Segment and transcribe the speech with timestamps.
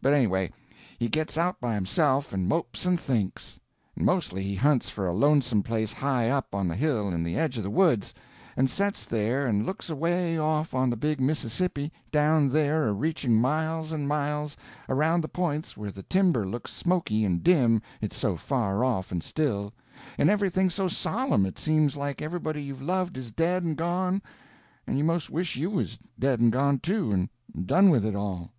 [0.00, 0.52] But anyway,
[1.00, 3.58] he gets out by himself and mopes and thinks;
[3.96, 7.34] and mostly he hunts for a lonesome place high up on the hill in the
[7.36, 8.14] edge of the woods,
[8.56, 13.34] and sets there and looks away off on the big Mississippi down there a reaching
[13.40, 14.56] miles and miles
[14.88, 19.24] around the points where the timber looks smoky and dim it's so far off and
[19.24, 19.74] still,
[20.18, 24.22] and everything's so solemn it seems like everybody you've loved is dead and gone,
[24.86, 27.28] and you 'most wish you was dead and gone too, and
[27.66, 28.52] done with it all.